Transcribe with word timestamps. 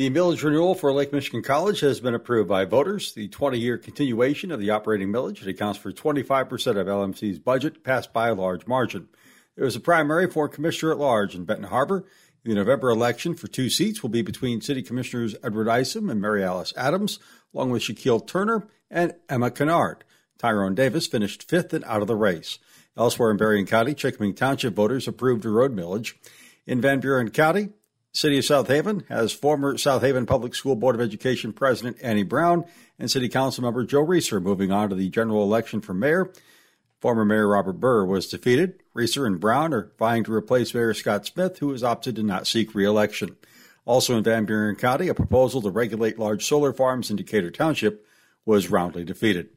The 0.00 0.08
millage 0.08 0.42
renewal 0.42 0.74
for 0.74 0.94
Lake 0.94 1.12
Michigan 1.12 1.42
College 1.42 1.80
has 1.80 2.00
been 2.00 2.14
approved 2.14 2.48
by 2.48 2.64
voters. 2.64 3.12
The 3.12 3.28
20 3.28 3.58
year 3.58 3.76
continuation 3.76 4.50
of 4.50 4.58
the 4.58 4.70
operating 4.70 5.08
millage, 5.08 5.42
it 5.42 5.48
accounts 5.48 5.78
for 5.78 5.92
25% 5.92 6.50
of 6.78 6.86
LMC's 6.86 7.38
budget, 7.38 7.84
passed 7.84 8.10
by 8.10 8.28
a 8.28 8.34
large 8.34 8.66
margin. 8.66 9.10
There 9.56 9.66
was 9.66 9.76
a 9.76 9.80
primary 9.80 10.26
for 10.30 10.48
Commissioner 10.48 10.92
at 10.92 10.98
Large 10.98 11.34
in 11.34 11.44
Benton 11.44 11.66
Harbor. 11.66 12.06
The 12.44 12.54
November 12.54 12.88
election 12.88 13.34
for 13.34 13.46
two 13.46 13.68
seats 13.68 14.02
will 14.02 14.08
be 14.08 14.22
between 14.22 14.62
City 14.62 14.82
Commissioners 14.82 15.36
Edward 15.44 15.68
Isom 15.68 16.08
and 16.08 16.18
Mary 16.18 16.42
Alice 16.42 16.72
Adams, 16.78 17.18
along 17.52 17.68
with 17.68 17.82
Shaquille 17.82 18.26
Turner 18.26 18.68
and 18.90 19.12
Emma 19.28 19.50
Kennard. 19.50 20.04
Tyrone 20.38 20.74
Davis 20.74 21.08
finished 21.08 21.46
fifth 21.46 21.74
and 21.74 21.84
out 21.84 22.00
of 22.00 22.08
the 22.08 22.16
race. 22.16 22.58
Elsewhere 22.96 23.30
in 23.30 23.36
Berrien 23.36 23.66
County, 23.66 23.94
Chikaming 23.94 24.34
Township 24.34 24.74
voters 24.74 25.06
approved 25.06 25.44
a 25.44 25.50
road 25.50 25.76
millage. 25.76 26.14
In 26.66 26.80
Van 26.80 27.00
Buren 27.00 27.30
County, 27.30 27.74
City 28.12 28.38
of 28.38 28.44
South 28.44 28.66
Haven 28.66 29.04
has 29.08 29.32
former 29.32 29.78
South 29.78 30.02
Haven 30.02 30.26
Public 30.26 30.54
School 30.56 30.74
Board 30.74 30.96
of 30.96 31.00
Education 31.00 31.52
President 31.52 31.96
Annie 32.02 32.24
Brown 32.24 32.64
and 32.98 33.08
City 33.08 33.28
Council 33.28 33.62
member 33.62 33.84
Joe 33.84 34.00
Reeser 34.00 34.40
moving 34.40 34.72
on 34.72 34.88
to 34.88 34.96
the 34.96 35.08
general 35.08 35.44
election 35.44 35.80
for 35.80 35.94
mayor. 35.94 36.32
Former 37.00 37.24
Mayor 37.24 37.46
Robert 37.46 37.74
Burr 37.74 38.04
was 38.04 38.28
defeated. 38.28 38.82
Reeser 38.94 39.26
and 39.26 39.38
Brown 39.38 39.72
are 39.72 39.92
vying 39.96 40.24
to 40.24 40.34
replace 40.34 40.74
Mayor 40.74 40.92
Scott 40.92 41.24
Smith, 41.24 41.58
who 41.60 41.70
has 41.70 41.84
opted 41.84 42.16
to 42.16 42.22
not 42.24 42.48
seek 42.48 42.74
reelection. 42.74 43.36
Also 43.86 44.18
in 44.18 44.24
Van 44.24 44.44
Buren 44.44 44.74
County, 44.74 45.08
a 45.08 45.14
proposal 45.14 45.62
to 45.62 45.70
regulate 45.70 46.18
large 46.18 46.44
solar 46.44 46.72
farms 46.72 47.10
in 47.10 47.16
Decatur 47.16 47.50
Township 47.50 48.04
was 48.44 48.70
roundly 48.70 49.04
defeated. 49.04 49.50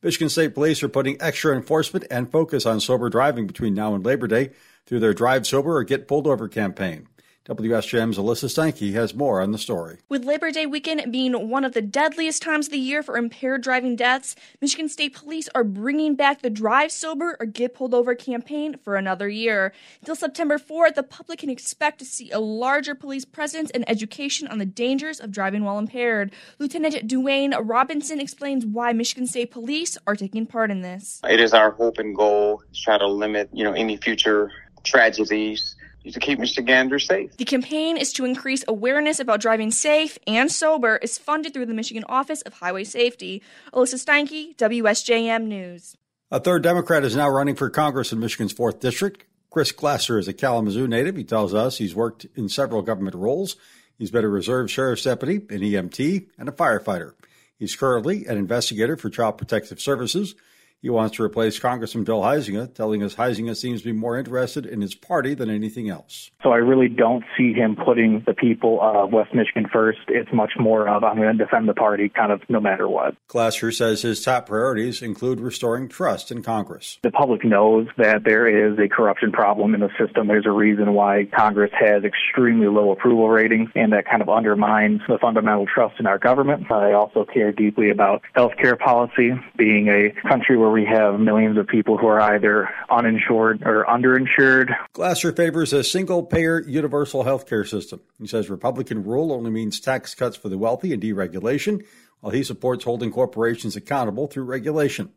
Michigan 0.00 0.30
State 0.30 0.54
Police 0.54 0.82
are 0.82 0.88
putting 0.88 1.20
extra 1.20 1.54
enforcement 1.54 2.06
and 2.10 2.30
focus 2.30 2.64
on 2.64 2.80
sober 2.80 3.10
driving 3.10 3.46
between 3.46 3.74
now 3.74 3.94
and 3.94 4.04
Labor 4.04 4.28
Day 4.28 4.50
through 4.86 5.00
their 5.00 5.12
Drive 5.12 5.46
Sober 5.46 5.76
or 5.76 5.84
Get 5.84 6.08
Pulled 6.08 6.26
Over 6.26 6.48
campaign. 6.48 7.08
WSJM's 7.46 8.18
Alyssa 8.18 8.50
Steinke 8.50 8.92
has 8.92 9.14
more 9.14 9.40
on 9.40 9.50
the 9.50 9.56
story. 9.56 9.96
With 10.10 10.26
Labor 10.26 10.50
Day 10.50 10.66
weekend 10.66 11.10
being 11.10 11.48
one 11.48 11.64
of 11.64 11.72
the 11.72 11.80
deadliest 11.80 12.42
times 12.42 12.66
of 12.66 12.72
the 12.72 12.78
year 12.78 13.02
for 13.02 13.16
impaired 13.16 13.62
driving 13.62 13.96
deaths, 13.96 14.36
Michigan 14.60 14.90
State 14.90 15.14
Police 15.14 15.48
are 15.54 15.64
bringing 15.64 16.16
back 16.16 16.42
the 16.42 16.50
Drive 16.50 16.92
Sober 16.92 17.38
or 17.40 17.46
Get 17.46 17.74
Pulled 17.74 17.94
Over 17.94 18.14
campaign 18.14 18.76
for 18.76 18.96
another 18.96 19.26
year. 19.26 19.72
Until 20.02 20.16
September 20.16 20.58
4th, 20.58 20.96
the 20.96 21.02
public 21.02 21.38
can 21.38 21.48
expect 21.48 21.98
to 22.00 22.04
see 22.04 22.30
a 22.30 22.38
larger 22.38 22.94
police 22.94 23.24
presence 23.24 23.70
and 23.70 23.88
education 23.88 24.46
on 24.46 24.58
the 24.58 24.66
dangers 24.66 25.18
of 25.18 25.30
driving 25.30 25.64
while 25.64 25.78
impaired. 25.78 26.32
Lieutenant 26.58 27.08
Duane 27.08 27.54
Robinson 27.54 28.20
explains 28.20 28.66
why 28.66 28.92
Michigan 28.92 29.26
State 29.26 29.50
Police 29.50 29.96
are 30.06 30.14
taking 30.14 30.44
part 30.44 30.70
in 30.70 30.82
this. 30.82 31.22
It 31.26 31.40
is 31.40 31.54
our 31.54 31.70
hope 31.70 31.96
and 31.96 32.14
goal 32.14 32.62
to 32.70 32.82
try 32.82 32.98
to 32.98 33.06
limit, 33.06 33.48
you 33.54 33.64
know, 33.64 33.72
any 33.72 33.96
future 33.96 34.52
tragedies 34.84 35.76
to 36.04 36.20
keep 36.20 36.38
Michiganders 36.38 37.06
safe. 37.06 37.36
The 37.36 37.44
campaign 37.44 37.96
is 37.96 38.12
to 38.14 38.24
increase 38.24 38.64
awareness 38.66 39.20
about 39.20 39.40
driving 39.40 39.70
safe 39.70 40.18
and 40.26 40.50
sober 40.50 40.96
is 40.96 41.18
funded 41.18 41.52
through 41.52 41.66
the 41.66 41.74
Michigan 41.74 42.04
Office 42.08 42.42
of 42.42 42.54
Highway 42.54 42.84
Safety. 42.84 43.42
Alyssa 43.72 44.04
Steinke, 44.04 44.56
WSJM 44.56 45.44
News. 45.44 45.96
A 46.30 46.40
third 46.40 46.62
Democrat 46.62 47.04
is 47.04 47.16
now 47.16 47.28
running 47.28 47.56
for 47.56 47.68
Congress 47.68 48.12
in 48.12 48.20
Michigan's 48.20 48.54
4th 48.54 48.80
District. 48.80 49.24
Chris 49.50 49.72
Glasser 49.72 50.18
is 50.18 50.28
a 50.28 50.32
Kalamazoo 50.32 50.86
native. 50.86 51.16
He 51.16 51.24
tells 51.24 51.52
us 51.52 51.78
he's 51.78 51.94
worked 51.94 52.26
in 52.36 52.48
several 52.48 52.82
government 52.82 53.16
roles. 53.16 53.56
He's 53.98 54.12
been 54.12 54.24
a 54.24 54.28
reserve 54.28 54.70
sheriff's 54.70 55.02
deputy, 55.02 55.36
an 55.52 55.60
EMT, 55.60 56.28
and 56.38 56.48
a 56.48 56.52
firefighter. 56.52 57.14
He's 57.58 57.74
currently 57.74 58.26
an 58.26 58.38
investigator 58.38 58.96
for 58.96 59.10
Child 59.10 59.38
Protective 59.38 59.80
Services. 59.80 60.34
He 60.82 60.88
wants 60.88 61.16
to 61.16 61.22
replace 61.22 61.58
Congressman 61.58 62.04
Bill 62.04 62.22
Huizenga, 62.22 62.72
telling 62.72 63.02
us 63.02 63.14
Huizenga 63.14 63.54
seems 63.54 63.82
to 63.82 63.92
be 63.92 63.92
more 63.92 64.18
interested 64.18 64.64
in 64.64 64.80
his 64.80 64.94
party 64.94 65.34
than 65.34 65.50
anything 65.50 65.90
else. 65.90 66.30
So 66.42 66.52
I 66.52 66.56
really 66.56 66.88
don't 66.88 67.22
see 67.36 67.52
him 67.52 67.76
putting 67.76 68.22
the 68.26 68.32
people 68.32 68.80
of 68.80 69.12
West 69.12 69.34
Michigan 69.34 69.66
first. 69.70 69.98
It's 70.08 70.32
much 70.32 70.52
more 70.58 70.88
of 70.88 71.04
I'm 71.04 71.16
going 71.16 71.36
to 71.36 71.44
defend 71.44 71.68
the 71.68 71.74
party 71.74 72.08
kind 72.08 72.32
of 72.32 72.40
no 72.48 72.60
matter 72.60 72.88
what. 72.88 73.14
Glasser 73.28 73.70
says 73.72 74.00
his 74.00 74.24
top 74.24 74.46
priorities 74.46 75.02
include 75.02 75.38
restoring 75.38 75.86
trust 75.86 76.32
in 76.32 76.42
Congress. 76.42 76.98
The 77.02 77.10
public 77.10 77.44
knows 77.44 77.88
that 77.98 78.24
there 78.24 78.48
is 78.48 78.78
a 78.78 78.88
corruption 78.88 79.32
problem 79.32 79.74
in 79.74 79.80
the 79.80 79.90
system. 79.98 80.28
There's 80.28 80.46
a 80.46 80.50
reason 80.50 80.94
why 80.94 81.28
Congress 81.36 81.72
has 81.78 82.04
extremely 82.04 82.68
low 82.68 82.90
approval 82.90 83.28
ratings, 83.28 83.68
and 83.74 83.92
that 83.92 84.06
kind 84.08 84.22
of 84.22 84.30
undermines 84.30 85.02
the 85.08 85.18
fundamental 85.18 85.66
trust 85.66 86.00
in 86.00 86.06
our 86.06 86.18
government. 86.18 86.70
I 86.72 86.92
also 86.92 87.26
care 87.26 87.52
deeply 87.52 87.90
about 87.90 88.22
health 88.34 88.52
care 88.56 88.76
policy, 88.76 89.32
being 89.58 89.88
a 89.88 90.10
country 90.26 90.56
where 90.56 90.69
where 90.70 90.80
we 90.80 90.86
have 90.86 91.18
millions 91.18 91.58
of 91.58 91.66
people 91.66 91.98
who 91.98 92.06
are 92.06 92.20
either 92.20 92.68
uninsured 92.90 93.62
or 93.64 93.84
underinsured. 93.86 94.72
Glasser 94.92 95.32
favors 95.32 95.72
a 95.72 95.82
single 95.82 96.22
payer 96.22 96.60
universal 96.60 97.24
health 97.24 97.48
care 97.48 97.64
system. 97.64 98.00
He 98.20 98.26
says 98.26 98.48
Republican 98.48 99.02
rule 99.04 99.32
only 99.32 99.50
means 99.50 99.80
tax 99.80 100.14
cuts 100.14 100.36
for 100.36 100.48
the 100.48 100.58
wealthy 100.58 100.92
and 100.92 101.02
deregulation, 101.02 101.84
while 102.20 102.32
he 102.32 102.44
supports 102.44 102.84
holding 102.84 103.10
corporations 103.10 103.74
accountable 103.74 104.28
through 104.28 104.44
regulation. 104.44 105.10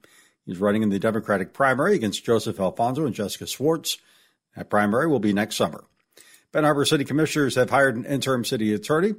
He's 0.46 0.58
running 0.58 0.82
in 0.82 0.90
the 0.90 1.00
Democratic 1.00 1.54
primary 1.54 1.96
against 1.96 2.26
Joseph 2.26 2.60
Alfonso 2.60 3.06
and 3.06 3.14
Jessica 3.14 3.46
Swartz. 3.46 3.98
That 4.56 4.70
primary 4.70 5.08
will 5.08 5.20
be 5.20 5.34
next 5.34 5.56
summer. 5.56 5.84
Benton 6.52 6.66
Harbor 6.66 6.86
City 6.86 7.06
Commissioners 7.06 7.56
have 7.56 7.70
hired 7.70 7.96
an 7.96 8.06
interim 8.06 8.44
city 8.44 8.74
attorney. 8.74 9.14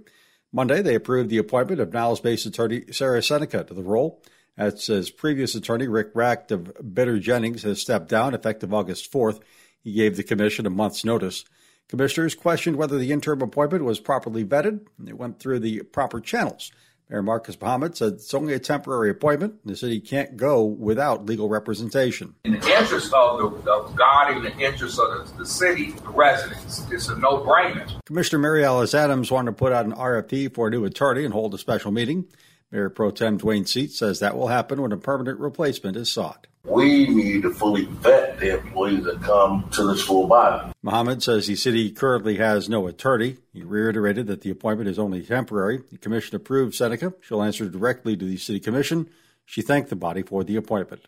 Monday, 0.52 0.82
they 0.82 0.94
approved 0.94 1.30
the 1.30 1.38
appointment 1.38 1.80
of 1.80 1.92
Niles 1.92 2.20
based 2.20 2.46
attorney 2.46 2.84
Sarah 2.90 3.22
Seneca 3.22 3.62
to 3.64 3.74
the 3.74 3.82
role. 3.82 4.22
That 4.56 4.78
says 4.78 5.10
previous 5.10 5.54
attorney 5.54 5.88
Rick 5.88 6.14
Racht 6.14 6.50
of 6.50 6.94
Bitter 6.94 7.18
Jennings 7.18 7.62
has 7.64 7.80
stepped 7.80 8.08
down 8.08 8.34
effective 8.34 8.72
August 8.72 9.12
4th. 9.12 9.40
He 9.82 9.92
gave 9.92 10.16
the 10.16 10.22
commission 10.22 10.64
a 10.64 10.70
month's 10.70 11.04
notice. 11.04 11.44
Commissioners 11.88 12.34
questioned 12.34 12.76
whether 12.76 12.96
the 12.96 13.12
interim 13.12 13.42
appointment 13.42 13.84
was 13.84 14.00
properly 14.00 14.44
vetted. 14.44 14.86
It 15.06 15.18
went 15.18 15.38
through 15.38 15.58
the 15.60 15.82
proper 15.82 16.20
channels. 16.20 16.70
Mayor 17.10 17.22
Marcus 17.22 17.60
Muhammad 17.60 17.96
said 17.96 18.14
it's 18.14 18.32
only 18.32 18.54
a 18.54 18.58
temporary 18.58 19.10
appointment. 19.10 19.56
and 19.62 19.72
The 19.72 19.76
city 19.76 20.00
can't 20.00 20.38
go 20.38 20.64
without 20.64 21.26
legal 21.26 21.50
representation. 21.50 22.34
In 22.44 22.52
the 22.52 22.80
interest 22.80 23.12
of, 23.12 23.64
the, 23.64 23.70
of 23.70 23.94
God, 23.94 24.36
in 24.36 24.42
the 24.42 24.56
interest 24.58 24.98
of 24.98 25.28
the, 25.28 25.38
the 25.38 25.46
city, 25.46 25.90
the 25.90 26.08
residents, 26.08 26.90
it's 26.90 27.08
a 27.08 27.18
no-brainer. 27.18 27.90
Commissioner 28.06 28.38
Mary 28.38 28.64
Alice 28.64 28.94
Adams 28.94 29.30
wanted 29.30 29.50
to 29.50 29.56
put 29.56 29.72
out 29.72 29.84
an 29.84 29.92
RFP 29.92 30.54
for 30.54 30.68
a 30.68 30.70
new 30.70 30.84
attorney 30.86 31.24
and 31.24 31.34
hold 31.34 31.52
a 31.54 31.58
special 31.58 31.90
meeting. 31.92 32.26
Mayor 32.70 32.90
Pro 32.90 33.10
Tem 33.10 33.36
Duane 33.36 33.66
Seats 33.66 33.98
says 33.98 34.20
that 34.20 34.36
will 34.36 34.48
happen 34.48 34.82
when 34.82 34.92
a 34.92 34.96
permanent 34.96 35.38
replacement 35.38 35.96
is 35.96 36.10
sought. 36.10 36.46
We 36.64 37.06
need 37.06 37.42
to 37.42 37.52
fully 37.52 37.84
vet 37.84 38.40
the 38.40 38.58
employees 38.58 39.04
that 39.04 39.20
come 39.20 39.68
to 39.72 39.86
this 39.86 40.02
full 40.02 40.26
body. 40.26 40.72
Muhammad 40.82 41.22
says 41.22 41.46
the 41.46 41.56
city 41.56 41.90
currently 41.90 42.36
has 42.38 42.68
no 42.68 42.86
attorney. 42.86 43.36
He 43.52 43.62
reiterated 43.62 44.26
that 44.28 44.40
the 44.40 44.50
appointment 44.50 44.88
is 44.88 44.98
only 44.98 45.22
temporary. 45.22 45.82
The 45.90 45.98
commission 45.98 46.36
approved 46.36 46.74
Seneca. 46.74 47.12
She'll 47.20 47.42
answer 47.42 47.68
directly 47.68 48.16
to 48.16 48.24
the 48.24 48.38
city 48.38 48.60
commission. 48.60 49.10
She 49.44 49.60
thanked 49.60 49.90
the 49.90 49.96
body 49.96 50.22
for 50.22 50.42
the 50.42 50.56
appointment. 50.56 51.06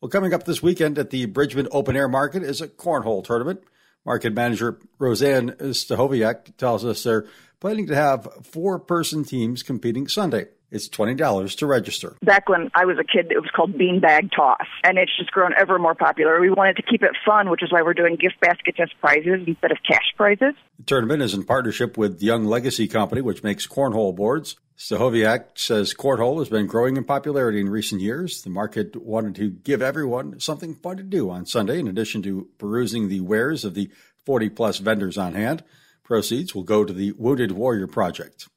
Well, 0.00 0.08
coming 0.08 0.32
up 0.32 0.44
this 0.44 0.62
weekend 0.62 0.98
at 0.98 1.10
the 1.10 1.26
Bridgman 1.26 1.68
Open 1.72 1.94
Air 1.94 2.08
Market 2.08 2.42
is 2.42 2.60
a 2.60 2.68
cornhole 2.68 3.22
tournament. 3.22 3.60
Market 4.04 4.32
manager 4.34 4.78
Roseanne 4.98 5.50
Stahoviak 5.50 6.56
tells 6.56 6.84
us 6.84 7.02
they're 7.02 7.26
planning 7.60 7.86
to 7.88 7.94
have 7.94 8.28
four 8.42 8.78
person 8.78 9.24
teams 9.24 9.62
competing 9.62 10.08
Sunday. 10.08 10.46
It's 10.70 10.88
$20 10.88 11.58
to 11.58 11.66
register. 11.66 12.16
Back 12.22 12.48
when 12.48 12.70
I 12.74 12.84
was 12.84 12.98
a 12.98 13.04
kid, 13.04 13.30
it 13.30 13.40
was 13.40 13.50
called 13.54 13.74
beanbag 13.74 14.30
toss, 14.34 14.66
and 14.82 14.98
it's 14.98 15.16
just 15.16 15.30
grown 15.30 15.52
ever 15.56 15.78
more 15.78 15.94
popular. 15.94 16.40
We 16.40 16.50
wanted 16.50 16.76
to 16.76 16.82
keep 16.82 17.02
it 17.02 17.12
fun, 17.24 17.50
which 17.50 17.62
is 17.62 17.70
why 17.70 17.82
we're 17.82 17.94
doing 17.94 18.16
gift 18.16 18.40
baskets 18.40 18.78
as 18.80 18.90
prizes 19.00 19.44
instead 19.46 19.70
of 19.70 19.78
cash 19.88 20.12
prizes. 20.16 20.54
The 20.78 20.84
tournament 20.84 21.22
is 21.22 21.34
in 21.34 21.44
partnership 21.44 21.96
with 21.96 22.20
Young 22.20 22.44
Legacy 22.44 22.88
Company, 22.88 23.20
which 23.20 23.44
makes 23.44 23.66
cornhole 23.66 24.14
boards. 24.14 24.56
Stahoviak 24.76 25.56
says 25.56 25.94
cornhole 25.94 26.40
has 26.40 26.48
been 26.48 26.66
growing 26.66 26.96
in 26.96 27.04
popularity 27.04 27.60
in 27.60 27.68
recent 27.68 28.00
years. 28.00 28.42
The 28.42 28.50
market 28.50 28.96
wanted 28.96 29.36
to 29.36 29.50
give 29.50 29.80
everyone 29.80 30.40
something 30.40 30.74
fun 30.74 30.98
to 30.98 31.02
do 31.02 31.30
on 31.30 31.46
Sunday, 31.46 31.78
in 31.78 31.88
addition 31.88 32.22
to 32.22 32.48
perusing 32.58 33.08
the 33.08 33.20
wares 33.20 33.64
of 33.64 33.74
the 33.74 33.90
40 34.26 34.50
plus 34.50 34.78
vendors 34.78 35.16
on 35.16 35.34
hand. 35.34 35.62
Proceeds 36.02 36.54
will 36.54 36.64
go 36.64 36.84
to 36.84 36.92
the 36.92 37.12
Wounded 37.12 37.52
Warrior 37.52 37.86
Project. 37.86 38.48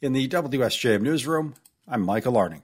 In 0.00 0.12
the 0.12 0.28
WSJM 0.28 1.00
newsroom, 1.02 1.54
I'm 1.88 2.02
Michael 2.02 2.36
Arning. 2.36 2.62